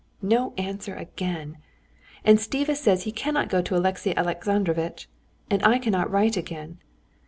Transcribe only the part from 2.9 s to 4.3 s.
he cannot go to Alexey